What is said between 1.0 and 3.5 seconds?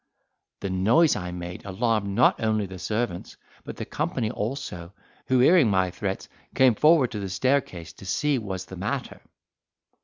I made alarmed not only the servants,